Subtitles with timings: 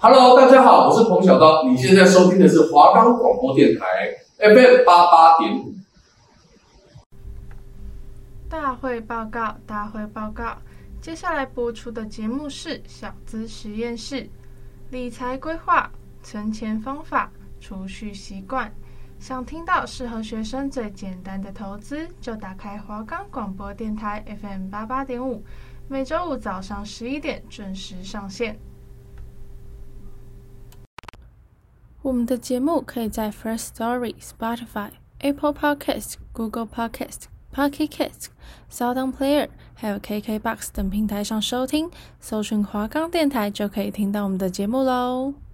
[0.00, 3.84] Hello，大家好，我是彭小刀，你现在收听的是华冈广播电台
[4.38, 5.74] FM 八八点五。
[8.48, 10.56] 大会报告，大会报告。
[11.00, 14.30] 接下来播出的节目是小资实验室，
[14.90, 15.90] 理财规划、
[16.22, 17.28] 存钱方法、
[17.60, 18.72] 储蓄习惯。
[19.18, 25.42] 想听到适合学生最简单的投资，就打开华冈广播电台 FM 八八点五，
[25.88, 28.56] 每周五早上十一点准时上线。
[32.02, 38.26] 我们的节目可以在 First Story、Spotify、Apple Podcast、Google Podcast、Pocket Cast、
[38.70, 45.47] Sound Player，还有 KKBox 等平台上收听，搜寻华冈电台就可以听到我们的节目喽。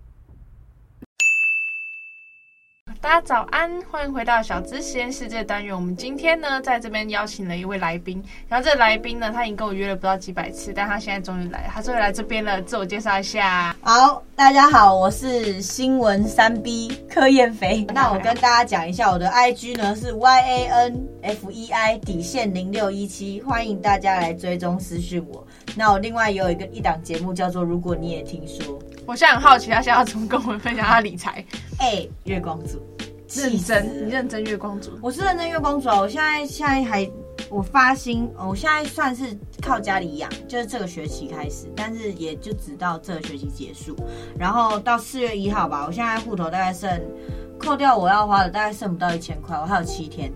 [3.05, 5.75] 大家早安，欢迎回到小资实验室这个单元。
[5.75, 8.25] 我们今天呢，在这边邀请了一位来宾。
[8.49, 11.71] 然后这个来宾呢，他已经跟我约了不知道几百次，但他现在终于来了。
[11.71, 13.77] 他终于来这边了，自我介绍一下。
[13.83, 17.85] 好，大家好，我是新闻三 B 柯燕飞。
[17.93, 25.46] 那我跟大家讲一下，我的 IG 呢是 Y A N F E I 底线零六一七，欢迎大家来追踪私讯我。
[25.77, 28.65] 那我另外也有一个一档节目叫做《如果你也听说》。
[29.07, 31.45] 我现在很好奇，他现在要怎么跟我们分享他理财？
[31.79, 32.80] 哎、欸，月光族。
[33.35, 34.93] 认真，你认真月光族。
[35.02, 36.01] 我是认真月光族啊！
[36.01, 37.10] 我现在现在还
[37.51, 43.96] 我发薪，我现在算是靠家里养，就是这个学期开始，但是也就直到这个学期结束，
[44.38, 45.85] 然后到四月一号吧。
[45.87, 46.88] 我现在户头大概剩，
[47.59, 50.32] 扣掉我要花的，大概剩不到一千块，我还有七天。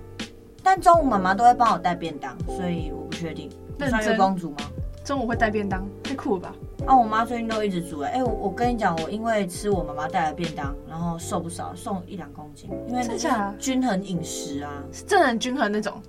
[0.62, 3.48] 但中午妈妈都会帮我带便当，所以我不确定。
[3.78, 4.56] 算月光族吗？
[5.04, 6.54] 中午会带便当，太酷了吧！
[6.86, 16.00] 啊，我妈最近都一直煮哎、欸，我我跟你讲，我因为吃我妈妈带的便当，然后瘦不少，瘦一两公斤，因为这是均衡饮食啊，是真的很均衡那种，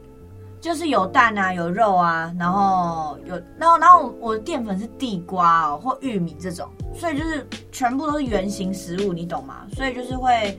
[0.62, 9.66] 就是有蛋啊，有肉啊，然后有，然后然后我的淀粉是地瓜哦或玉米这种，所以就是全部都是圆形食物，你懂吗？
[9.74, 10.58] 所以就是会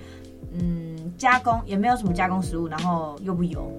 [0.52, 3.70] 嗯加工也没有什么加工食物，然后又不油。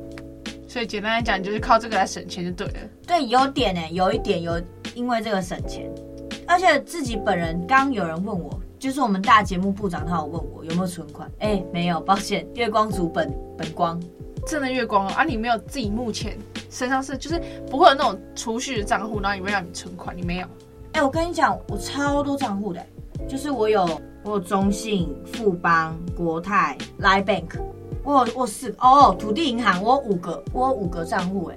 [0.67, 2.79] 所以简单来讲，就是靠这个来省钱就对了。
[3.05, 4.59] 对，有点呢，有一点有，
[4.95, 5.91] 因为这个省钱，
[6.51, 13.97] 而且自己本人刚有人问我，就是我们大节目部长他有问我有没有存款，哎，没有，抱歉，月光族本本光，
[14.45, 15.11] 真的月光哦。
[15.15, 16.37] 啊，你没有自己目前
[16.69, 20.47] 身上是就是不会有那种储蓄的账户，然后也会让你存款，你没有？
[20.91, 22.85] 哎，我跟你讲，我超多账户的，
[23.29, 23.85] 就是我有
[24.25, 27.61] 我有中信、富邦、国泰、Line Bank。
[28.03, 31.55] 我有我有四哦，土地银行我有五个，我有五个账户哎，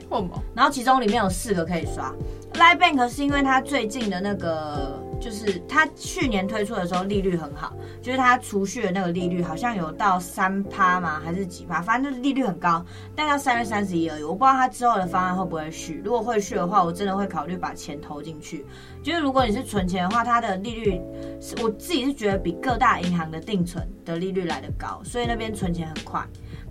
[0.54, 2.14] 然后其中里面有四个可以刷。
[2.54, 11.20] Line Bank 是因为它最近的那个，就是它去年推出的时候利率很好，就是它储蓄的那个利率好像有到三趴吗？
[11.22, 11.82] 还是几趴？
[11.82, 12.84] 反正就是利率很高，
[13.16, 14.22] 但到三月三十一而已。
[14.22, 18.64] 我不知道它之后的方案会不会续，如果会续的话，我真的会考虑把钱投进去。
[19.02, 21.00] 就是如果你是存钱的话，它的利率
[21.40, 26.24] 是我自己是觉得比各大银行的定存的利率来得高，所以那边存钱很快。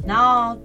[0.07, 0.57] 然后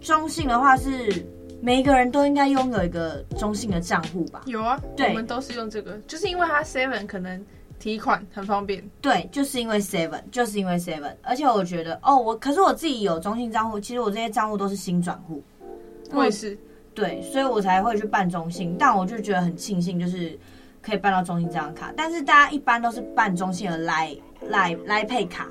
[0.00, 1.26] 中信的话是。
[1.60, 4.42] 每一个人都应该拥有一个中信的账户吧？
[4.46, 7.44] 有啊，对，我们都是用这个，就是因为它 Seven 可能
[7.78, 8.88] 提款很方便。
[9.00, 15.42] 对，就是因为 Seven，就是因为 Seven，而且我觉得哦，我可是我自己有中信账户，其实我这些账户都是新转户。
[16.12, 16.56] 我也是，
[16.94, 20.38] 对，所以我才会去办中信，但我就觉得很庆幸，就是
[20.80, 21.92] 可以办到中信这张卡。
[21.96, 24.18] 但是大家一般都是办中信的 Line
[24.48, 25.48] Line Line Pay 卡。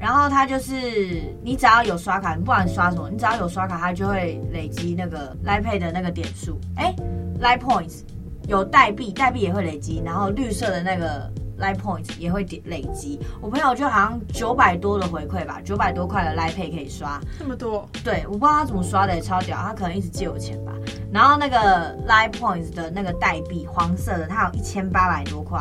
[0.00, 6.58] 然后它就是你只要有刷卡，你不管刷什么，你只要有刷卡，它就会累积那个 Line Pay 的那个点数。
[6.76, 6.94] 哎
[7.38, 8.00] ，Line Points
[8.48, 11.30] 有代币，代币也会累积，然后绿色的那个
[11.60, 13.20] Line Points 也会点累积。
[13.42, 17.86] 我朋友就好像九百多的回馈吧，九百多块的 Line Pay 可以刷这么多。
[18.02, 20.72] 对，我不知道他怎么刷的，也超屌，他可能一直借我钱吧。
[21.12, 25.60] 然后那个 Line Points 的那个代币，黄色的，它有一千八百多块。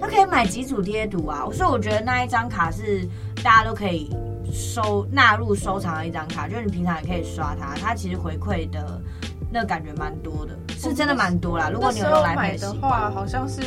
[0.00, 3.06] 它可以买几组贴图啊，所以我觉得那一张卡是
[3.42, 4.10] 大家都可以
[4.52, 9.00] 收纳入收藏的一张卡，就是你平常也可以刷它，它其实回馈的
[9.50, 11.70] 那个感觉蛮多的，是真的蛮多啦。
[11.70, 13.62] 如果你有用来买的话，好像是，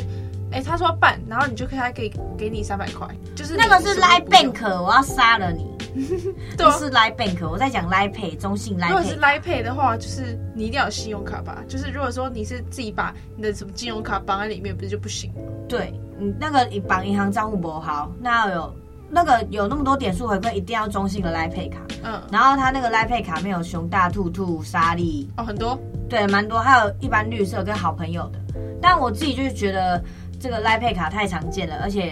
[0.52, 5.74] 哎、欸，他说办，然后你就可以还可以给你三百块，就是那个是 Line Bank，我要杀了你。
[6.58, 8.90] 对、啊，是 Line Bank，我在讲 Line Pay，中信 Line Pay。
[8.90, 11.64] 如果是 Line Pay 的话，就是你一定要有信用卡吧？
[11.70, 15.32] 就是如果说你是自己把你的什么金融卡绑在里面，不是就不行？
[15.70, 18.74] 对，你那个绑银行账户不好，那有
[19.10, 21.80] 那个有那么多点数回馈，一定要中信的 Line Pay 卡。
[22.04, 25.80] 嗯，然后他那个 Line Pay 卡没有熊大兔兔沙莉哦，很多，
[26.10, 28.40] 对，蛮多，还有一般绿色跟好朋友的。
[28.82, 30.04] 但我自己就是觉得
[30.40, 32.12] 这个 Line Pay 卡太常见了，而且。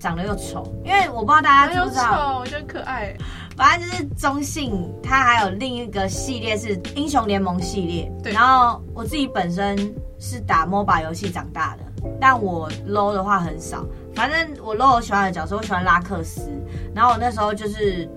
[0.00, 3.16] 长得又丑，因为我不知道大家知不知道，我觉得可爱。
[3.56, 8.12] 反正就是中信，它还有另一个系列是英雄联盟系列。
[8.22, 9.74] 对，然后我自己本身
[10.18, 11.83] 是打 MOBA 游戏长大的，
[12.20, 13.84] 但我 low 的话很少。
[14.14, 16.50] 反正我 low 我喜欢的角色，我喜欢拉克斯。
[16.94, 18.08] 然后我那时候就是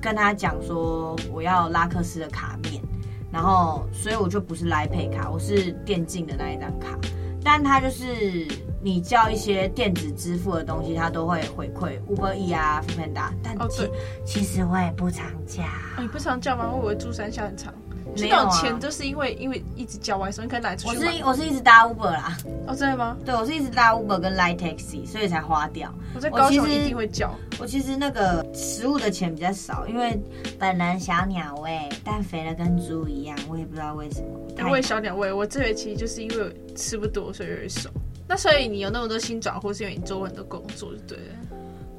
[0.00, 2.82] 跟他讲说我要拉克斯的卡面，
[3.30, 6.98] 然后所以我就不是来配卡，我是电竞的那一张卡。
[7.42, 8.46] 但他就是
[8.82, 13.32] 你叫一些电子支付的东西，他都会回馈 Uber E 啊、foodpanda。
[13.42, 13.90] 但其、哦、
[14.26, 15.62] 其实我也不常叫。
[15.62, 16.68] 哦、你不常叫吗？
[16.70, 17.72] 我以为珠三下很长？
[18.16, 20.98] 没有钱就是因为因为一直叫外送，你可以来出去。
[20.98, 22.36] 我是我是一直搭 Uber 啦。
[22.66, 23.16] 哦，真的吗？
[23.24, 25.92] 对，我是一直搭 Uber 跟 Light Taxi，所以才花掉。
[26.14, 27.32] 我在高雄一定会叫。
[27.58, 30.20] 我其实那个食物的钱比较少，因为
[30.58, 34.68] 本人小鸟胃，但肥了跟猪一样，我也不知道为什么。
[34.68, 37.88] 我也小鸟胃，我这学期就是因为吃不多，所以有点瘦。
[38.28, 41.18] 那所以你有那么多新转户，是因为你做很多工作，对？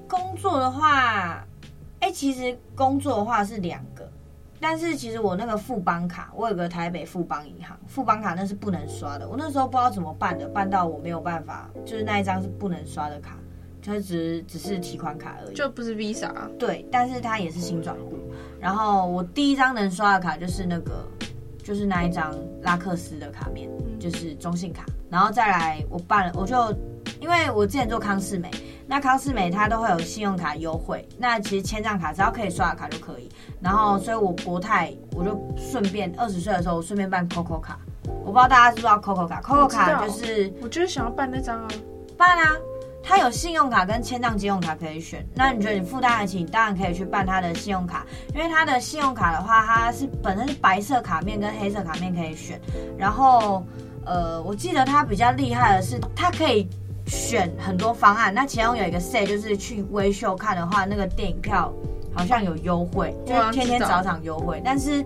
[0.07, 1.45] 工作的话，
[1.99, 4.09] 哎、欸，其实工作的话是两个。
[4.61, 9.27] 但是其实我那个富邦卡，我有个台北富邦银行富邦卡，那是不能刷的。
[9.27, 13.35] 我那时候不知道怎么办的，办到我没有办法，就是那一张是不能刷的卡，
[13.83, 16.47] 它只只是提款卡而已，就不是 Visa 啊。
[16.59, 18.19] 对，但是它也是新转户。
[18.59, 21.07] 然后我第一张能刷的卡就是那个，
[21.63, 22.31] 就是那一张
[22.61, 23.67] 拉克斯的卡面，
[23.99, 24.85] 就是中信卡。
[25.09, 26.71] 然后再来我办了，我就
[27.19, 28.51] 因为我之前做康世美。
[28.91, 33.29] 那康世美它都会有信用卡优惠，那其实千账卡只要可以刷的卡就可以。
[33.61, 37.79] 然后，所以我国泰我就顺便二十岁的时候，我顺便办 COCO 卡。
[38.21, 41.67] 我不知道大家知不知道 COCO 卡？COCO 卡就是我就是想要办那张啊，
[42.17, 42.51] 办啊。
[43.01, 45.25] 它有信用卡跟千账金用卡可以选。
[45.33, 48.05] 那你觉得你负担得起，你当然可以去办它的信用卡，
[48.35, 52.59] 因为它的信用卡的话，它是本身是白色卡面跟黑色卡面可以选。
[52.97, 53.63] 然后，
[54.05, 56.67] 呃，我记得它比较厉害的是，它可以。
[57.11, 61.71] 选很多方案，那其中有一个 say 就是去微秀看的话，那个电影票
[62.15, 64.61] 好像有优惠，就是天天早场优惠。
[64.63, 65.05] 但是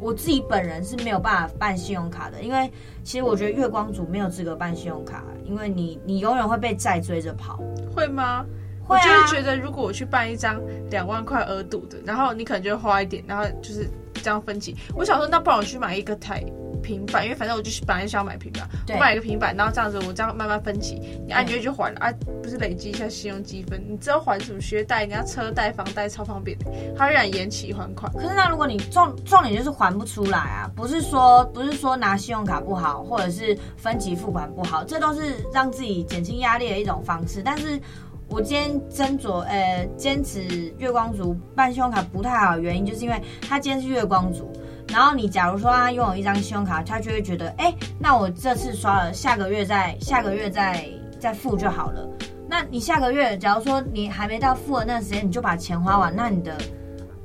[0.00, 2.72] 我自己本人是没有办法办信用卡的，因为
[3.04, 7.60] 其实我觉得月光族没有资格办信用卡，因为你你永远会被债追着跑。
[7.94, 8.46] 会吗？
[8.82, 9.02] 会啊。
[9.04, 10.58] 我就觉得如果我去办一张
[10.90, 14.74] 两万块额度的，然后你可能就会花一点，然后就是这样分期。
[14.96, 16.42] 我想说，那不然我去买一个台。
[16.82, 22.12] 平板，因为反正我就是本来想要买平板，我买一个平板，然后这样子我这样慢慢分期，你按月就还了啊，
[22.42, 28.12] 不是累积一下信用积分，你知道还什么学贷，人家车贷、房贷超方便的，它仍然延期还款。
[28.12, 37.42] 可是那如果你重重点就是还不出来啊，不是说不是说拿信用卡不好，或者是分期付款不好，这都是让自己减轻压力的一种方式。
[37.44, 37.80] 但是
[38.28, 44.50] 我今天斟酌呃坚持月光族办信用卡不太好的原因，就是因为他今天是月光族。
[44.92, 50.86] 然后你假如说他拥有一张信用卡，他就会觉得，哎，那我这次刷了，下个月再下个月再
[51.18, 52.06] 再付就好了。
[52.46, 56.54] 那你下个月，假如说你还没到付的那个时间，你就把钱花完，那你的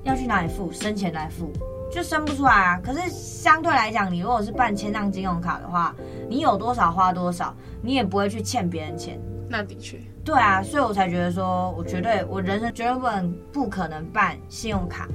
[0.03, 0.71] 要去哪里付？
[0.71, 1.51] 生钱来付，
[1.91, 2.79] 就生不出来啊。
[2.81, 5.93] 可是相对来讲，你如果是办千张金融卡的话，
[6.29, 9.19] 你有多少花多少，你也不会去欠别人钱。
[9.49, 15.05] 那的确，对啊，所以我才觉得说，我绝对，我人生绝对不能不可能办信用卡。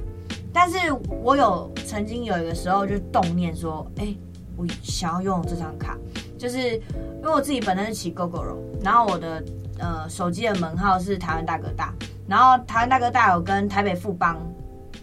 [0.53, 0.77] 但是
[1.23, 4.15] 我有曾经有一个时候就动念说，哎、
[4.55, 5.97] 我想要拥有这张卡，
[6.37, 9.43] 就是因为我自己本身是骑 Gogoro，然后我的
[9.79, 11.91] 呃手机的门号是台湾大哥大，
[12.27, 14.39] 然后台湾大哥大有跟台北富邦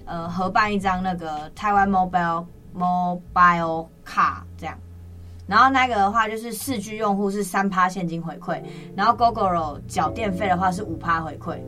[0.04, 4.78] 呃合办一张那个台湾 Mobile Mobile 卡这样，
[5.48, 8.62] 然后那个的话就是四 G 用户是三趴现金回馈，
[8.94, 11.58] 然后 Gogoro 缴电费的话是五趴回馈，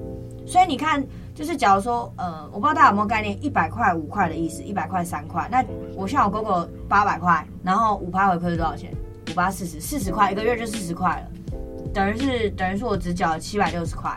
[0.46, 1.05] 所以你看。
[1.34, 5.48] 就是假如说，呃，我不知道大家有没有概念，一百块五块的意思，一百块三块。
[5.51, 5.65] 那
[5.96, 8.93] 我像我哥哥八百块，然后五趴回馈是多少钱？
[9.31, 11.56] 五八四十，四十块一个月就四十块了，
[11.94, 14.15] 等于是等于是我只缴了七百六十块。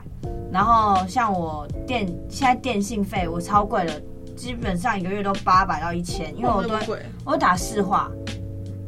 [0.52, 3.94] 然后像我电现在电信费我超贵了，
[4.36, 6.76] 基本上一个月都八百到一千，因为我都
[7.24, 8.10] 我打市话，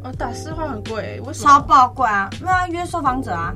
[0.04, 1.50] 哦，打市话很贵，为什么？
[1.50, 3.56] 超爆贵啊，没有啊，约受访者啊。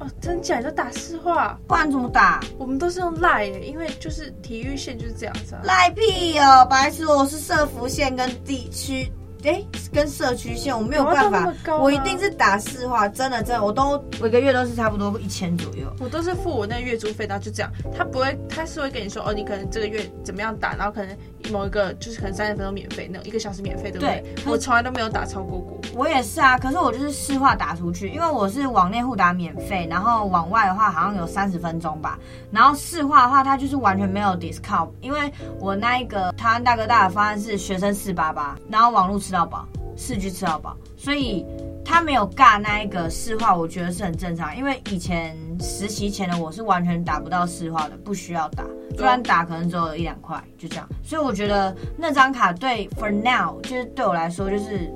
[0.00, 2.40] 哦，真假就打市话，不然怎么打？
[2.56, 5.62] 我们都是用赖耶，因为就是体育线就是这样子啊。
[5.64, 7.06] 赖屁哦，白痴！
[7.06, 9.10] 我是社服线跟地区。
[9.44, 9.62] 哎，
[9.92, 21.16] 跟社区线我没有办法，我一定是打市话，真的真的，我都我一个月都是差不多一千左右，我都是付我那月租费，然后就这样，他不会，他是会跟你说，哦，你可能这个月怎么样打，然后可能
[21.52, 24.24] 某一个就是可能三十分钟免费，那种一个小时免费，对不对？
[24.34, 25.77] 对，我从来都没有打超过过。
[25.98, 32.16] 我也是啊，可是我就是市话打出去，因为我是网内互打免费，然后网外的话好像有三十分钟吧，
[32.52, 39.66] 然后市话的话它就是完全没有 discount，因为我那一个台湾大哥大的方案是学生四八八，然后网络吃到饱。
[40.00, 41.44] 四 G 吃到饱，所以
[41.84, 44.56] 他没有尬那一个市话，我觉得是很正常。
[44.56, 48.62] 因为以前实习前的我是完全打不到市话的，不需要打，
[48.96, 50.88] 虽然打可能只有一两块，就这样。
[51.02, 54.88] 所以我觉得那张卡对 for now 就是对我来说就是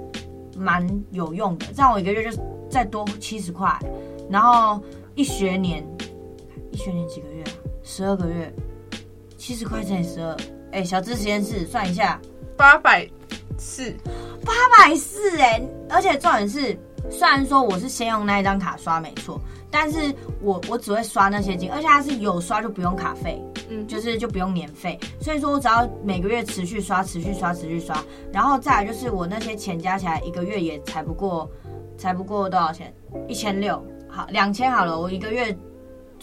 [0.62, 2.40] 蛮有用的，这样我一个月就
[2.71, 3.76] 再多七十块，
[4.31, 4.81] 然后
[5.16, 5.85] 一学年
[6.71, 7.50] 一学年几个月啊？
[7.83, 8.54] 十二个月，
[9.37, 10.37] 七十块乘以十二，
[10.71, 12.21] 哎，小资实验室算一下，
[12.57, 13.09] 八百
[13.59, 13.92] 四，
[14.45, 15.61] 八百四哎！
[15.90, 16.78] 而且重点是，
[17.11, 19.40] 虽然说我是先用那一张卡刷没错，
[19.73, 28.00] 但是我我只会刷那些金，而且它是有刷就不用卡费，嗯，就是就不用年费，所以说我只要每个月持续刷、持续刷、持续刷，
[28.31, 31.50] 然后再来就是我那些钱加起来一个月也才不过，
[31.97, 32.95] 才不过多少钱？
[33.26, 35.57] 一千六，好，两千好了，我一个月。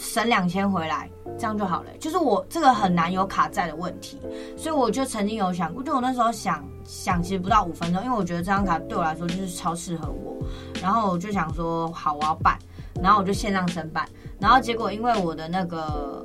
[0.02, 1.90] 省两千回来，这样就好了。
[1.98, 4.18] 就是我这个很难有卡债的问题，
[4.56, 10.34] 所以我就曾经有想过，就我那时候想想，其实不到五分钟，因为我觉得这张卡对我来说就是超适合我。
[10.80, 12.58] 然后我就想说，好，我要办。
[13.02, 14.06] 然后我就线上申办。
[14.38, 16.24] 然后结果因为我的那个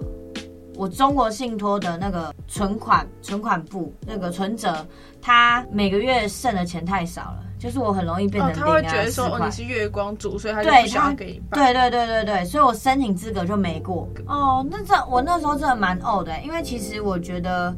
[0.76, 4.86] 我中国信托的那个存款存款部那个存折，
[5.22, 7.40] 它每个月剩的钱太少了。
[7.58, 11.60] 就是我很容易变成零啊，他会觉得说哦，你是月光族，所以他就不想给你办。
[11.64, 14.08] 对对对对对，所以我申请资格就没过。
[14.28, 17.74] 哦，那这我那时候真的蛮呕的，因为其实我觉得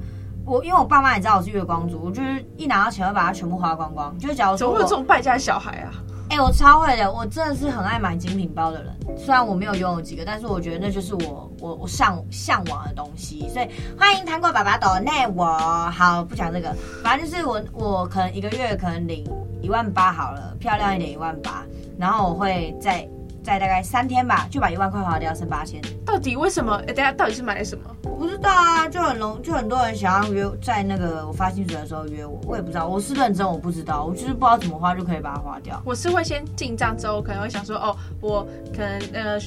[0.46, 4.18] 我因为我爸妈也知道我是月光族，我就是一拿到钱会把它全部花光光。
[4.18, 5.94] 就是假如说，怎么会有这种败家小孩啊？
[6.30, 8.94] 哎、欸，我超会的，我真的是很爱买精品包的人。
[9.18, 13.48] 虽然我没有拥有几个，但是我觉得那就是我我我向向往的东西。
[13.50, 13.68] 所以
[13.98, 15.58] 欢迎糖果爸爸抖内我。
[15.90, 19.24] 好，不讲这个，反正就是我我可能一个月可能领
[19.62, 21.66] 一万八好了，漂亮一点一万八，
[21.98, 23.08] 然后我会再。
[23.44, 25.82] 在大概三天吧，就把一万块花掉，剩八千。
[26.06, 26.76] 到底为什么？
[26.86, 27.90] 哎，等下到底是买了什么？
[28.38, 35.82] 道啊，就很容，就很多人想要约，在那个我发薪水的时候约我，我也不知道，我是认真，我不知道，我就是不知道怎么花就可以把它花掉。
[35.86, 39.40] 我是会先进账之后，可能会想说，哦，我可能呃。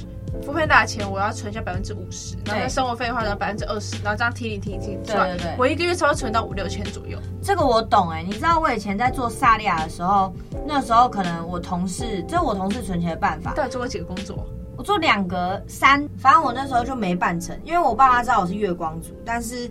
[0.44, 7.18] 付费大钱，我要存下百分之五十，然后生活费的话呢百分之二十，然后这样提零提领提对对对，我一个月差不多存到五六千左右。
[7.42, 10.32] 这个我懂哎、欸，你知道我以前在做萨利亚的时候，
[10.64, 13.52] 那时候可能我同事，这是我同事存钱的办法。
[13.54, 14.47] 到底做过几个工作？
[14.80, 19.70] 我做两个三，反正我那时候就没办成，因为我爸妈知道我是月光族，但是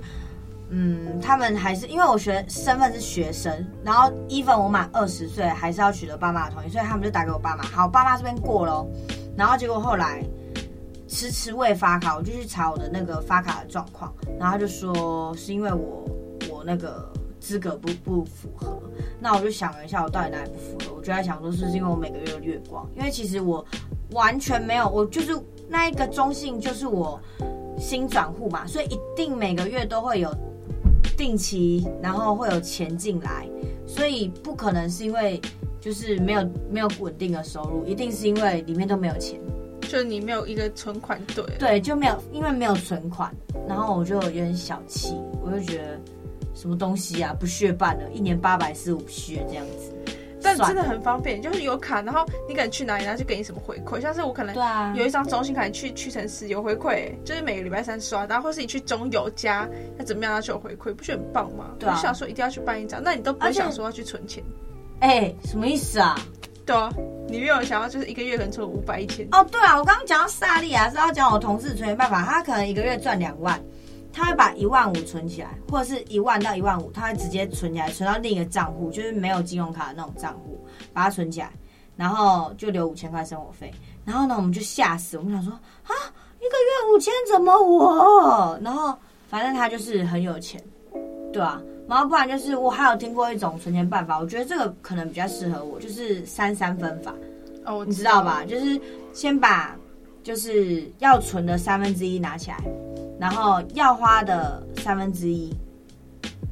[0.69, 3.51] 嗯，他们还是因为我学身份是学生，
[3.83, 8.87] 然后 even 我满二十岁还是要取得爸妈的同意，所以他们就打给我爸妈，好，爸妈这边过咯，
[9.35, 10.23] 然后结果后来。
[11.11, 16.07] 迟迟未发卡，我就去查我的那个发卡的状况，然后就说是因为我
[16.51, 18.79] 我那个资格不不符合，
[19.19, 20.95] 那我就想了一下，我到底哪里不符合？
[20.97, 23.65] 我就在想说是因为我每个月有月光，因为其实我
[24.11, 25.37] 完全没有，我就是
[25.67, 27.19] 那一个中信就是我
[27.77, 30.33] 新转户嘛，所以一定每个月都会有
[31.17, 33.47] 定期，然后会有钱进来，
[33.85, 35.39] 所以不可能是因为
[35.79, 39.39] 就是没有没有稳定的收入，一定是因为里面都没有钱。
[39.81, 43.33] 就你没有一个存款，对对，就没有，因为没有存款，
[43.67, 45.99] 然后我就有点小气，我就觉得
[46.53, 49.91] 什么东西啊，不屑办了，一年八百四五屑这样子，
[50.41, 59.67] 但真的很方便，就是有卡，然后你可能去哪里，然后就给你什么回馈，像是我可能对啊，有一张中信卡，你去屈臣氏有回馈，就是每个礼拜三刷，然后或是你去中友家，
[59.97, 61.71] 那怎么样，它就有回馈，不是很棒吗？
[61.77, 64.43] 对啊，我想说一定要去办一张，那你都不想说要去存钱？
[64.99, 66.17] 哎、欸，什么意思啊？
[66.65, 66.87] 对啊，
[67.27, 69.43] 你没有想要就是一个月可能存五百一千哦。
[69.51, 73.59] 对啊，我刚刚讲到萨莉亚是要讲我同事存钱办法，他可能一个月赚两万，
[74.11, 80.59] 他会把一万五存起来，或者是一万到一万五，他会直接存起来，存到另一个账户，就是没有金融卡的那种账户，
[80.91, 81.51] 把它存起来，
[81.95, 83.71] 然后就留五千块生活费。
[84.05, 85.93] 然后呢，我们就吓死，我们想说啊，
[86.39, 88.59] 一个月五千怎么我？
[88.63, 88.97] 然后
[89.27, 90.61] 反正他就是很有钱，
[91.31, 91.61] 对啊。
[91.87, 97.13] 然后不然就是我还有听过一种存钱办法，我觉得这个可能比较适合我，就是三三分法。
[97.65, 98.43] 哦，你知道吧？
[98.45, 98.79] 就是
[99.11, 99.75] 先把
[100.23, 102.57] 就是要存的三分之一拿起来，
[103.19, 105.53] 然后要花的三分之一，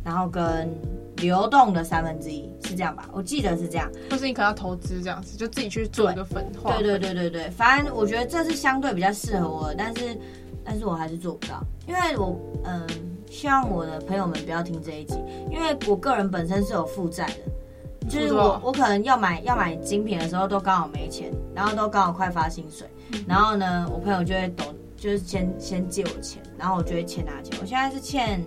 [0.04, 0.70] 然后跟
[1.18, 3.08] 流动的三分之一，是这样吧？
[3.12, 3.90] 我记得是这样。
[4.10, 6.74] 就是你可能要投资这样子，就自己去做一个粉化。
[6.74, 10.18] 对对对对对，反正我觉得这是相对比较适合我的，但是
[10.64, 12.88] 但是我还是做不到，因为我嗯。
[13.30, 15.16] 希望我的朋友们不要听这一集，
[15.52, 22.88] 因为我个人本身是有负债的，就是我我可能要买要买精品的时候都刚好没钱，然后都刚好快发薪水，
[23.28, 24.64] 然后呢，我朋友就会抖，
[24.98, 27.58] 就是先先借我钱，然后我就会欠他钱。
[27.62, 28.44] 我现在是欠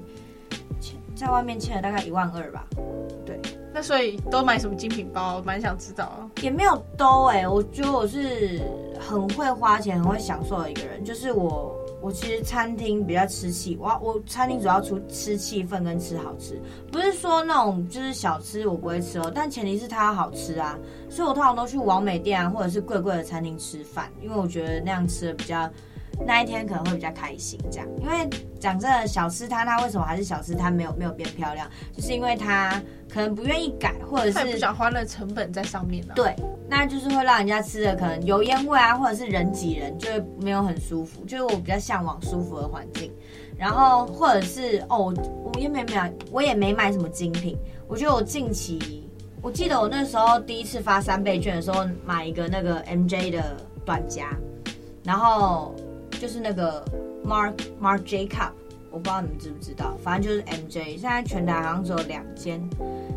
[0.81, 2.67] 欠在外面欠了大概一万二吧，
[3.25, 3.41] 对。
[3.73, 5.37] 那所以都买什么精品包？
[5.37, 6.29] 我蛮想知道。
[6.43, 8.61] 也没有都哎、欸，我觉得我是
[8.99, 11.75] 很会花钱、很会享受的一个人，就是我。
[12.03, 16.59] 我其实餐厅比较吃气，我我餐厅主要出吃气氛跟吃好吃，
[16.91, 20.79] 不是说那种就是小吃我不会吃哦，但前提是它好吃啊，
[21.11, 25.69] 所以我通常都去王美店啊或者是贵贵的餐厅吃饭，因为我觉得那样吃的比较
[26.27, 27.59] 那一天可能会比较开心。
[27.71, 32.81] 这样，因为讲真的，小吃摊它为什么还是小吃摊，没有没有变漂亮，就是因为它
[33.13, 36.15] 可能不愿意改，或者是不想花那成本在上面了。
[36.15, 36.35] 对，
[36.69, 41.25] 那就是会让人家吃的可能油烟味啊，或者是人挤人，就会没有很舒服。
[41.25, 43.13] 就是我比较向往舒服的环境。
[43.57, 45.13] 然后或者是哦，
[45.53, 47.59] 我也没买，我也没买什么精品。
[47.87, 49.07] 我觉得我近期。
[49.43, 54.37] 我记得我那时候第一次发三倍券的时候，买一个那个 MJ 的短夹，
[55.03, 55.75] 然后
[56.21, 56.85] 就是那个
[57.25, 58.51] Mark Mark Jacob，
[58.91, 60.99] 我不知道你们知不知道，反正就是 MJ。
[60.99, 62.61] 现在全台好像只有两间、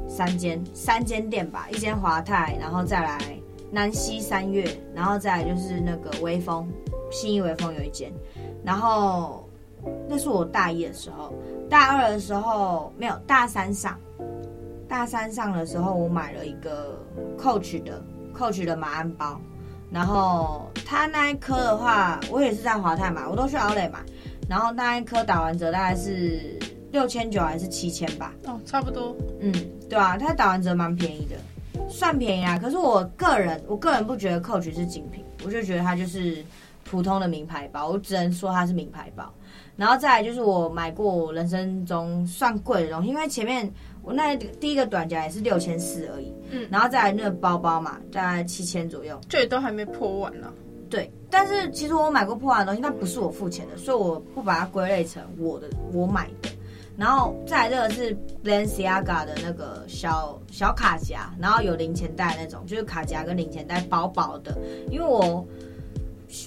[0.08, 3.20] 三间、三间店吧，一间华泰，然后再来
[3.70, 6.66] 南西三月，然后再来就是那个微风，
[7.12, 8.10] 信义微风有一间。
[8.64, 9.50] 然后
[10.08, 11.34] 那是我大一的时候，
[11.70, 14.00] 大二的时候没有，大三上。
[14.88, 16.98] 大三上的时候，我买了一个
[17.38, 18.02] Coach 的
[18.34, 19.42] Coach 的马鞍包，
[19.94, 24.00] 然后他那一颗的话，我也是在华泰买，我都去 Outlet 买，
[24.50, 26.58] 然后那一颗打完折大概是
[26.92, 28.34] 六千九还是七千吧？
[28.46, 29.16] 哦，差不多。
[29.40, 29.54] 嗯，
[29.88, 31.36] 对啊，它打完折蛮便宜的，
[31.88, 32.58] 算便宜啊。
[32.58, 36.44] 可是我个人，我个人不觉得 Coach 是精品，我就觉得它就是
[36.84, 39.34] 普通的名牌包，我只能说它是名牌包。
[39.76, 43.72] 然后再来就是我买过我人生中算贵的东西，因为前面。
[44.06, 50.52] 我那第一个短夹也是六千四而已，嗯，然后再来那个包包嘛，大概七千左右，这都还没破万呢。
[50.90, 56.50] 对，但是其实我买过破万的东西，但不是我付钱的，所以我不把它归类成我的我买的。
[56.98, 64.58] 然后再来这个是 Balenciaga 的那个小小卡夹，然后有零钱袋那种，就是卡夹跟零钱袋薄薄的，
[64.90, 65.46] 因为我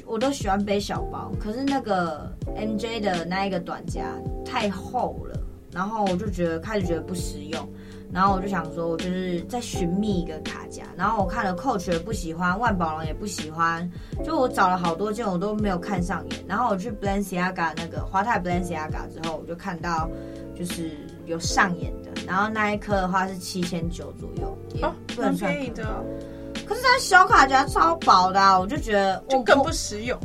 [0.05, 4.05] 我都喜欢背小包，可是那个 MJ 的那一个短夹
[4.45, 5.41] 太厚了。
[5.73, 7.69] 然后我就觉得开始觉得不实用，
[8.17, 10.85] 然后我就想说，我就是在寻觅一个卡夹。
[10.97, 13.87] 然后我看了 Coach 也不喜欢，万宝龙也不喜欢，
[14.25, 16.43] 就我找了好多件，我都没有看上眼。
[16.49, 20.09] 然后我去 Balenciaga 那个华泰 Balenciaga 之后，我就看到
[20.59, 20.93] 就是
[21.27, 22.11] 有上眼的。
[22.27, 25.85] 然后那一颗的话是七千九左右，哦，很便宜的。
[26.67, 30.19] 可是它小卡夹超薄的啊，我就觉得我就更不实用。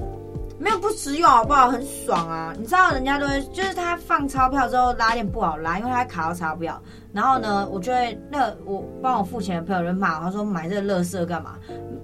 [0.61, 1.71] 没有不实用好不好？
[1.71, 2.53] 很爽啊！
[2.55, 6.79] 你知道人家都会，就是他放钞票之后拉链不好拉，因为他卡到钞票。
[7.11, 11.55] 然后呢，我就会那、我帮我付钱的朋友就骂我，他说买这个垃圾干嘛？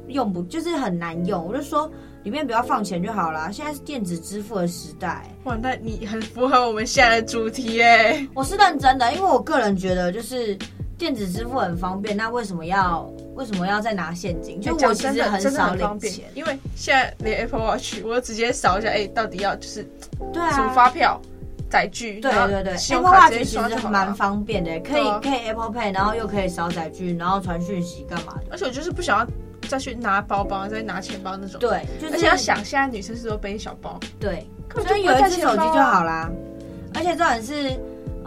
[0.07, 1.45] 用不就是很难用？
[1.45, 1.89] 我就说
[2.23, 3.51] 里面不要放钱就好啦。
[3.51, 5.23] 现在是电子支付的时代。
[5.43, 8.27] 哇，那你很符合我们现在的主题耶！
[8.33, 10.57] 我是认真的，因为我个人觉得就是。
[10.97, 14.59] 电子支付很方便，那为什么要为什么要再拿现金？
[14.59, 19.87] 就我其实很少领钱，因为现在连 Apple Watch 我直接扫一下，哎、欸，到底要就是
[20.33, 21.21] 对啊，什么发票
[21.69, 22.19] 载具？
[22.19, 28.45] 对对对，Apple Watch 其实蛮方便的，可以可以 Apple Pay，然后又可以扫载具，然后传讯息干嘛的。
[28.49, 29.27] 而且我就是不想要
[29.67, 31.59] 再去拿包包，再拿钱包那种。
[31.59, 33.99] 对，就是、而且要想，现在女生是都背小包？
[34.19, 36.27] 对，所以有一只手机就好啦。
[36.95, 37.79] 而且重点是。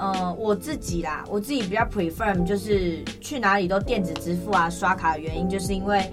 [0.03, 6.11] 嗯，我自己啦，我自己比较 prefer 就是去哪里都电子支付啊，刷卡的原因就是因为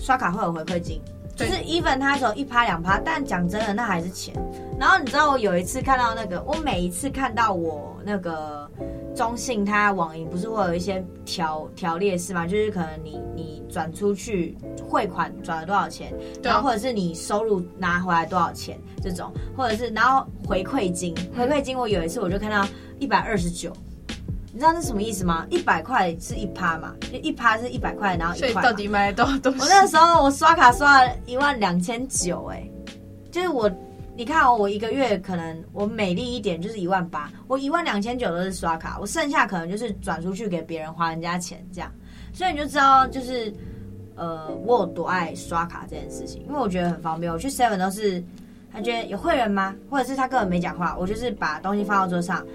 [0.00, 1.00] 刷卡会有回馈金，
[1.36, 4.34] 就是 even 它只有一趴两趴，但讲真的那还是钱。
[4.76, 8.68] 然后你知道我有一次看到那个，我每一次看到我那个
[9.14, 14.56] 中信它网银不是会有一些条条列式嘛，就是可能你你转出去
[14.88, 22.66] 汇款转了多少钱，然后或者是你收入拿回来多少钱这种，或者是然后回馈金，回馈金我有一次我就看到。
[23.02, 23.72] 一百二十九，
[24.52, 25.44] 你知道这是什么意思吗？
[25.50, 28.48] 一百块是一趴嘛，就一趴是一百块，然后一块。
[28.52, 29.58] 所以到底买了多少东西？
[29.58, 32.62] 我那时候我刷卡刷了一万两千九，哎，
[33.32, 33.68] 就是我，
[34.16, 41.90] 你看哦，我一个月可能我美丽一点就是一万八，我一万两千九都是刷卡，我剩下可能就是转出去给别人花人家钱这样，
[42.32, 43.52] 所以你就知道就是
[44.14, 47.32] 呃我有多爱刷卡这件事情，因为我觉得很方便。
[47.32, 48.22] 我去 Seven 都是
[48.72, 49.74] 他觉得有会员吗？
[49.90, 52.44] 或者是他根本没讲话，我就是把东西放到桌上。
[52.46, 52.52] 嗯、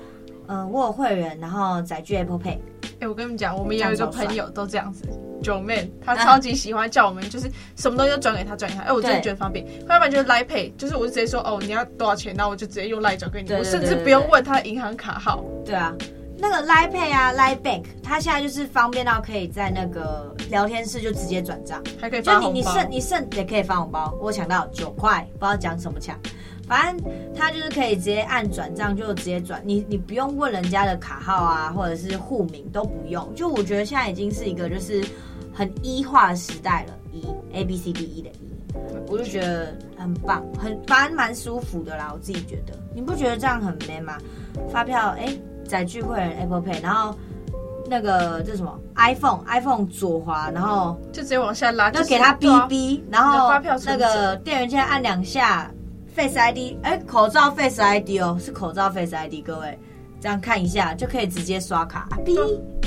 [0.48, 2.58] 呃，我有会员，然后载具 Apple Pay。
[3.00, 5.04] 哎、欸，我跟你们讲，我们有一个朋友都这样子，
[5.44, 8.84] 九妹，他超级喜欢叫我们，就是什么东西都转给他，转给他。
[8.84, 9.66] 哎、欸，我真的觉得方便。
[9.88, 15.44] 要不然就是 Line Pay，就是我就直接说，哦，你要多少钱，然后我就直接用 Line 转给你，我甚至不用问他的银行卡号。
[15.64, 15.94] 对啊，
[16.40, 22.48] 那个 Line Pay 啊，Line Bank，他现在就是方便到可以在那个聊天室就直接转账，还可以发红包。
[22.50, 26.18] 就你你剩你剩也可以发红包，我抢到九块，不知道讲什么抢。
[26.68, 33.34] 反正他就是可以直接按转账就直接转，你你不用问人家的卡号啊，或者是户名都不用。
[33.34, 35.02] 就我觉得现在已经是一个就是
[35.54, 38.48] 很一化的时代了一 A B C D E 的一
[39.08, 42.12] 我就觉得很棒，很反正蛮舒服的啦。
[42.14, 44.18] 我自己觉得，你不觉得这样很 man 吗？
[44.70, 47.16] 发票哎，载具会员 Apple Pay，然后
[47.88, 53.50] 那个这什么 iPhone iPhone 左滑，然后就直接往下拉，就给他哔哔，然后
[53.86, 55.72] 那个电源键按两下。
[56.18, 59.78] Face ID，哎、欸，口罩 Face ID 哦，是口罩 Face ID，各位
[60.20, 62.36] 这样看一下就可以直接刷卡，哔，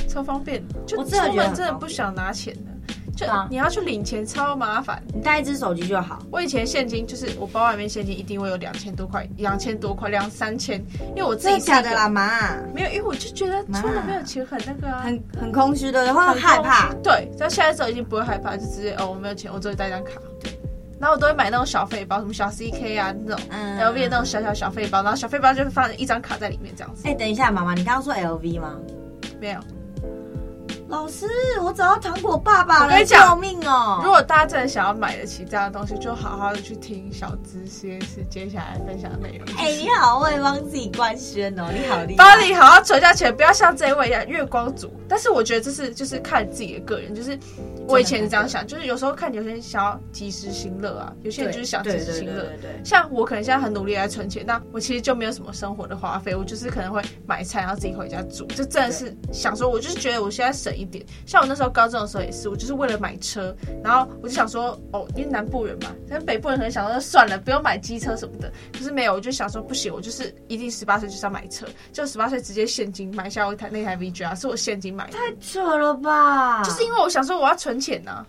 [0.08, 0.60] 超方便。
[0.84, 2.94] 就出门真的不想拿钱的。
[3.16, 6.18] 就你要去领钱超麻烦，你带一只手机就好。
[6.32, 16.92] 我以前现金就是我包里面现金一定会有两千多块，两千多块，两三千，因为我自己下的啦嘛，没有，因为我就觉得出门没有钱很那个啊，很很空虚的，然后害怕。
[17.00, 20.12] 对，但现在之后已经不会害怕，就直接哦，我没有钱，我只会带张卡。
[20.42, 20.50] 对，
[21.00, 27.08] 然后我都会买那种小费包，什么小 CK 啊那种，LV 的那种小小小费包，然后小费包就放一张卡在里面这样子。
[27.08, 28.76] 哎，等一下，妈妈，你刚刚说 LV 吗？
[29.40, 29.60] 没有。
[30.88, 31.24] 老师，
[31.62, 33.04] 我找到糖果爸爸了！
[33.04, 34.00] 救命哦！
[34.02, 39.46] 如果大家真的想要买得起这样的东西，就好好的去听小资实验室接下来分享的内容。
[39.56, 42.24] 哎、欸，你好会帮自己官宣哦，你好厉害！
[42.24, 44.92] 帮你好好存下钱，不要像这一位一样月光族。
[45.08, 47.38] 但是我觉得这是就是看自己的个人，就是
[47.90, 52.44] 我以前是这样想，就是有时候看有些人想要及时行乐啊，有些人就是想及时行乐。
[52.60, 61.02] 对，像我可能现在很努力来存钱，那我其实就没有什么生活的花费，我就是可能会买菜，然后自己回家煮，就真的是想说，我就是觉得我现在省一点。
[61.24, 61.70] 像我那时候。
[61.70, 68.52] 高中的时候也是，我就是为了买车，然后我就想说，哦，因为南部人嘛，但北部人可能想说算了，不用买机车什么的。
[68.72, 75.12] 可是没有，我就想说不行，我就是一定十八岁就是要买车，就十八岁直接现金买下我台那台 VGR，是我现金买的。
[75.12, 76.60] 太扯了吧！
[76.64, 78.26] 就是因为我想说我要存钱呢、啊。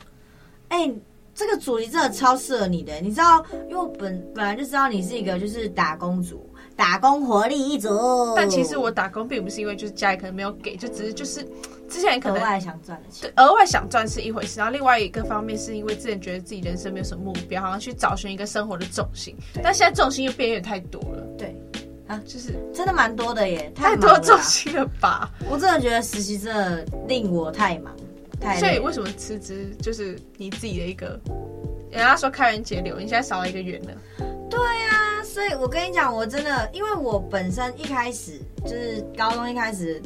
[0.69, 0.95] 哎、欸，
[1.35, 6.47] 这个主题真的超适合你的，你知道，因为我本本来就知道你是一个就是打工族。
[6.73, 11.45] 打工活力一族，但其实我打工并不是因为就是家里可能没有给，就只是就是
[11.87, 21.55] 之前可能额外想赚的钱，对，额外想赚是一回事，然后另外一个方面是因为之前觉得自己人生没有什么目标，好像去找寻一个生活的重心，但现在重心又变有点太多了，对，
[22.07, 25.29] 啊，就是真的蛮多的耶，太多重心了吧？
[25.49, 27.93] 我真的觉得实习真的令我太忙，
[28.41, 28.59] 太。
[28.59, 31.19] 所以为什么辞职就是你自己的一个，
[31.91, 33.91] 人家说开源节流，你现在少了一个源了，
[34.49, 35.23] 对呀、啊。
[35.23, 40.01] 所以，我跟你讲，我真的，因为我本身一开始就是高中一开始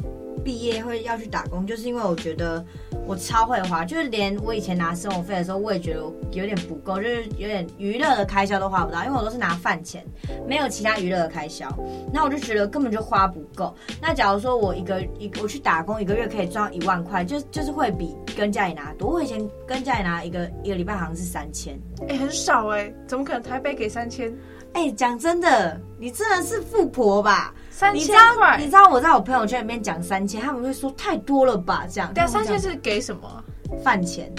[0.46, 2.64] 毕业会要去打工，就是因为我觉得
[3.04, 10.06] 我超会花，就是连我以前拿生活费的时候，我也觉得有点不够，就是有点娱乐的开销都花不到，因为我都是拿饭钱，
[10.46, 11.68] 没有其他娱乐的开销，
[12.12, 13.74] 那我就觉得根本就花不够。
[14.00, 19.10] 那假如说我一个一我去打工，一个月可以赚一万块，就就是会比跟家里拿多。
[19.10, 21.76] 我以前跟家里拿一个一个礼拜好像是三千，
[22.08, 24.32] 哎、很少哎、怎么可能台北给三千？
[24.76, 27.54] 哎、欸，讲真的，你真的是富婆吧？
[27.70, 31.86] 三千块，你知道我在我朋友圈里面讲三千，他们会说太多了吧？
[31.90, 33.42] 这样，对啊，三千是给什么？
[33.82, 34.30] 饭钱，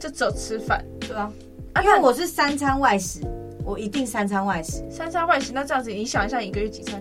[0.00, 1.30] 就只有吃饭，对啊。
[1.80, 3.20] 因为我是三餐外食，
[3.64, 4.84] 我一定三餐外食。
[4.90, 7.00] 三餐外食，那这样子，你想一下，一个月几餐？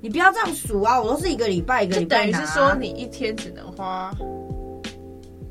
[0.00, 1.00] 你不要这样数啊！
[1.02, 4.12] 我都是一个礼拜一个礼拜、啊、等于是说，你一天只能花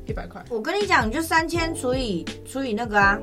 [0.06, 0.42] 一百块。
[0.48, 3.18] 我跟你讲，你就三千除以除以那个啊，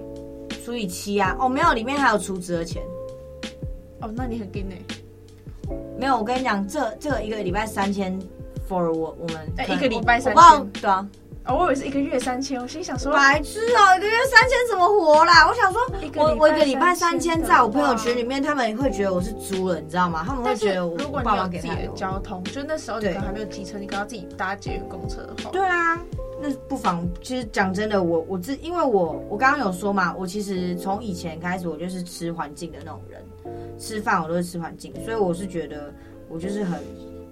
[0.64, 1.36] 除以七啊。
[1.40, 2.84] 哦，没有，里面还有储值的钱。
[4.04, 4.76] 哦，那你很硬呢？
[5.98, 8.20] 没有，我跟你讲，这这个一个礼拜三千
[8.70, 11.08] ，for 我我们，哎，一个礼拜三千，对啊，
[11.46, 15.48] 哦，我以为是一个月三千，我心想说，白痴哦，一个月三千怎么活啦？
[15.48, 15.82] 我想说，
[16.18, 20.26] 我我一个礼拜三千，在我朋友圈里面，他们会觉得我是猪了，你知道吗？
[20.28, 25.98] 他们会觉得我爸爸给自己的交通，就那时候你可能还没有机车，你可能要自己搭捷运公车的话，对啊。
[26.42, 33.24] 那不妨，其实讲真的，我我自因为我我刚刚有说嘛，我其实从以前开始，我就是吃环境的那种人，
[33.78, 35.94] 吃饭我都是吃环境，所以我是觉得
[36.30, 36.80] 我就是很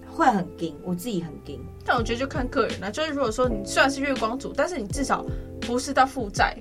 [0.09, 1.59] 会很硬，我自己很硬。
[1.85, 5.25] 但我觉得就看个人啦，就是如果说你虽然是月光族，但是你至少
[5.61, 6.55] 不是到负债，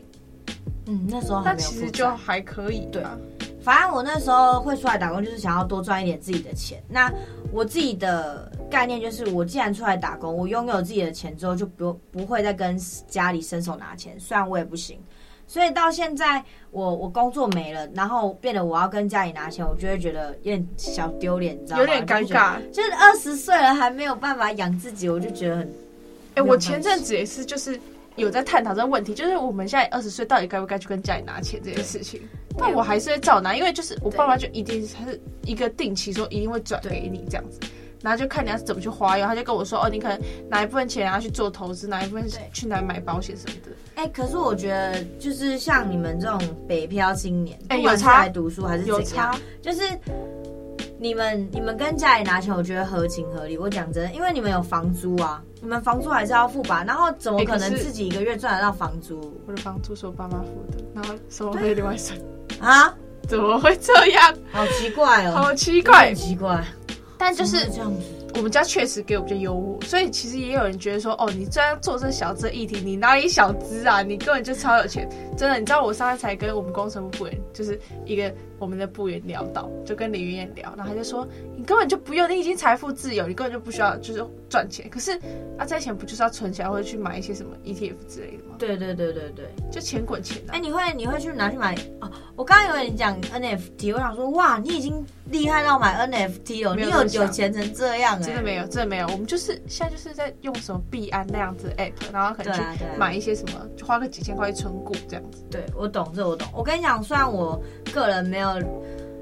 [0.87, 3.19] 嗯，那时候那其实就还可以，对啊。
[3.63, 6.83] 反正我那时候会出来打工，就是想要多赚一点自己的钱。
[6.89, 7.13] 那
[7.53, 12.75] 我自己的概念就是，我既然出来打工，我拥有自己的钱之后，就不不会再跟
[13.07, 14.19] 家里伸手拿钱。
[14.19, 14.99] 虽然我也不行，
[15.51, 21.83] 所以到现在我我工作没了，然后变得我要跟家里拿钱，我就会觉得有点小丢脸，你知道吗？
[21.83, 22.55] 有点尴尬。
[22.71, 25.67] 就是二十岁了还没有办法养自己，我就觉得很……
[25.67, 27.81] 哎、欸，我前阵子也是，就是。
[28.17, 32.21] 有在探讨这个问题，就是我们现在二十岁，到底该不该去跟家里拿钱这件事情？
[32.59, 37.61] 但我还是会照拿，因为就是我爸妈就一定是他是一个定期说一定会转给你这样子，
[38.03, 39.27] 然后就看你要怎么去花用。
[39.27, 43.71] 他就跟我说哦，你可能拿一部分钱然后去做投资，拿一部分去拿买保险什么的。
[43.95, 49.83] 哎、欸，可是我觉得就是像你们这种北漂青年，哎、欸，有差来读书还是怎样就是。
[51.03, 53.57] 你们你们跟家里拿钱，我觉得合情合理。
[53.57, 56.85] 我讲真的，因为你们有房租啊，你们房租还是要付吧。
[56.87, 59.19] 然后怎么可能自己一个月赚得到房租？
[59.19, 62.15] 欸、我的房租是我爸妈付的，然后生活费另外省
[62.61, 62.95] 啊？
[63.27, 64.35] 怎么会这样？
[64.53, 66.63] 好奇怪哦，好奇怪，很奇怪。
[67.17, 68.03] 但就是这样子，
[68.41, 74.01] 我们家确实给我比较优渥，所以其实也有人觉得说，哦，你这样做这小资议题，你哪里小资啊？
[74.01, 75.59] 你根本就超有钱，真的。
[75.59, 78.33] 你知道我上次才跟我们工程部人，就是一个。
[78.61, 84.87] 我们的部员聊到，就跟李云燕聊，然后他就说：“你根本就不用，你已经财富自由，你根本就不需要就是赚钱。
[84.91, 85.13] 可是
[85.59, 90.53] 啊，这些钱不就是要存起来，或者去买一些什么 ETF 之类的吗？”对对对对对，就钱滚钱啊！
[90.53, 92.13] 哎，你会你会去拿去买哦？
[92.37, 98.23] 我刚刚以为你讲 NFT，我想说哇，你已经厉害到买 NFT 哦，你有有钱成这样哎？
[98.23, 99.07] 真的没有，真的没有。
[99.07, 105.43] 我们就是现在就是在用什么币安那样子的 app，然后可能去买一些什么，就花个几千块存股这样子。
[105.51, 106.47] 对，我懂这我懂。
[106.55, 107.59] 我跟你讲，虽然我
[107.95, 108.50] 个人没有。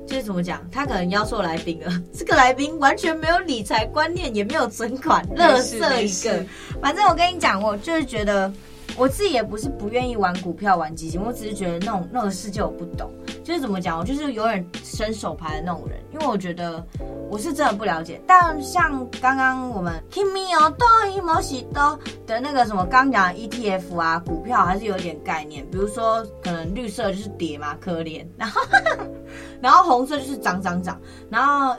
[0.06, 2.02] 就是怎么讲，他可能邀错来宾了。
[2.12, 6.44] 这个来宾完全没有理财观念，也没有存款，乐色一个。
[6.80, 8.50] 反正我跟你讲，我就是觉得
[8.96, 13.10] 我自己也不是不愿意玩股票、玩基金，我只是觉得那种那个世界我不懂。
[13.48, 16.86] 就是怎么讲，我就是永远伸手牌的那种人，因为我觉得
[17.30, 18.20] 我是真的不了解。
[18.26, 25.64] 但像刚刚我们 Kimi 哦，多伊莫西多的那个什么刚讲 ETF 啊，股票还是有点概念。
[25.70, 28.22] 比如说，可能绿色就是跌嘛，可怜。
[28.36, 28.60] 然后，
[29.62, 31.00] 然后红色就是涨涨涨。
[31.30, 31.74] 然后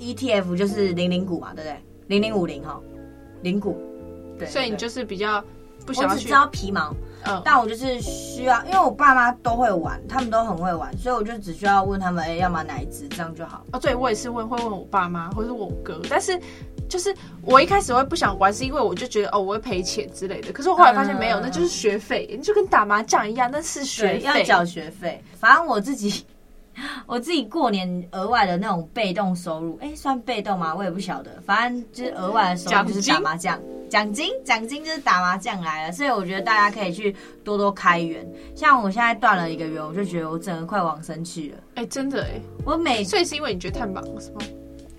[0.00, 1.76] ETF 就是零零股嘛，对不对？
[2.06, 2.80] 零零五零哈，
[3.42, 3.78] 零股。
[4.38, 5.44] 对，所以你就是比较
[5.84, 6.14] 不想要去。
[6.14, 6.90] 我只知道皮毛。
[7.24, 13.64] 嗯，但我就是需要，因为我爸妈都会玩，他们都很会玩，所以我就只需要问他们，哎、欸，要买哪一支，这样就好。
[13.72, 16.38] 哦，对，我也是问，会问我爸妈或者我哥，但是
[16.88, 20.52] 就是我一开始会不想玩，是因为我就觉得哦，我会赔钱之类的。
[20.52, 25.22] 可是我后来发现没有，嗯、那就是学费，就跟打麻将一样，那是学费，要缴学费。
[25.38, 26.24] 反正我自己。
[27.06, 30.74] 我自己过年额外的那种被动收入，哎、欸，算被动吗？
[30.74, 31.30] 我也不晓得。
[31.44, 35.92] 反正就是额外的收入就是打麻将，奖金奖金就是打麻将来了。
[35.92, 38.26] 所以我觉得大家可以去多多开源。
[38.54, 41.56] 像我现在断了一个月，我就觉得我整个快往生去了。
[41.74, 44.40] 哎、欸，真的哎、欸，我每所以是因为你觉得太忙了是吗？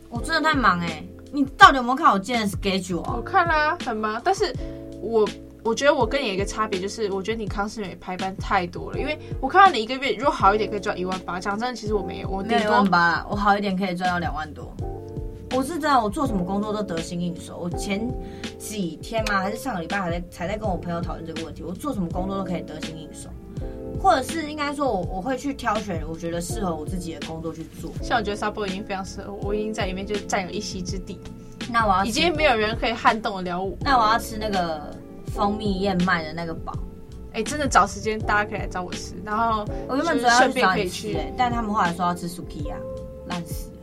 [0.09, 3.13] 我真的太忙哎、欸，你到底有没有看我今天的 schedule 啊？
[3.17, 4.53] 我看啦，很忙，但是
[5.01, 5.27] 我。
[5.63, 14.75] 我觉得我跟你有一个差别，就是我觉得你康世美排班太多了，因为我看到你一个月如果好一点可以赚一万八，讲真的，其实我没有，我一万八，我好一点可以赚到两万多。
[15.55, 17.57] 我是真的，我做什么工作都得心应手。
[17.57, 18.05] 我前
[18.57, 23.29] 几天嘛，还是上个礼拜还在才在跟我朋友讨论这个问题，我做什么工作都可以得心应手，
[24.01, 27.91] 或者是应该说我我会去挑选我觉得适合我自己的工作去做。
[28.01, 31.19] 像我觉得 Subway 已经非常适合我，我已经在里面就占有一席之地。
[31.71, 33.77] 那我要已经没有人可以撼动得了我。
[33.79, 34.93] 那我要吃那个。
[35.33, 36.71] 蜂蜜燕麦的那个堡，
[37.31, 39.15] 哎、欸，真的找时间大家可以来找我吃。
[39.25, 42.75] 然后我原本主要顺便可以去，哎，但他们后来说要吃 Sukiya，
[43.25, 43.77] 烂死了。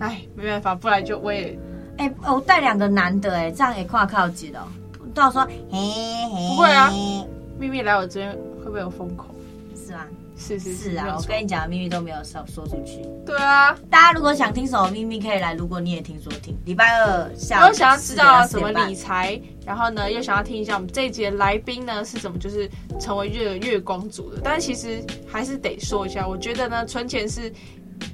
[0.00, 1.58] 哎，没办法，不然就我也，
[1.96, 4.68] 哎、欸，我带两个男的，哎，这样也跨靠级了。
[5.14, 5.78] 到时候嘿
[6.34, 6.90] 嘿，不会啊，
[7.58, 9.24] 秘密来我这边会不会有风口？
[9.74, 10.00] 是吗？
[10.36, 13.00] 是是是，是啊，我跟你讲，秘密都没有说说出去。
[13.24, 15.54] 对啊，大家如果想听什么秘密，可以来。
[15.54, 17.60] 如果你也听说听，礼拜二下午。
[17.62, 22.70] 如果想要知道什么理财，然后呢，又想要听一下我们这一节来宾呢是怎么就是
[23.00, 24.40] 成为月月光族的。
[24.44, 27.52] 但是其实还是得说一下，我觉得呢，存钱是。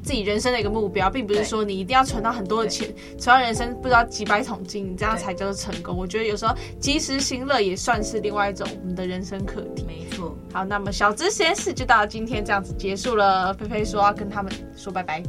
[0.03, 5.97] 自己人生的一个目标，并不是说你一定要存到很多的钱，存到人生不知道几百桶金，你这样才叫做成功。
[5.97, 9.85] 我觉得有时候及时行乐也算是另外一种我们的人生课题。
[9.87, 10.37] 没错。
[10.53, 13.55] 好，那么小资实验室就到今天这样子结束了。
[13.55, 15.23] 菲菲说要跟他们说拜拜，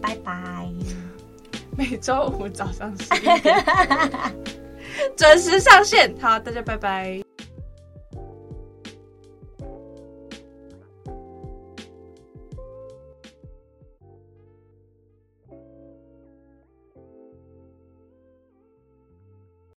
[0.00, 0.68] 拜拜。
[1.76, 3.42] 每周五早上十点
[5.16, 6.14] 准时上线。
[6.20, 7.21] 好，大家拜拜。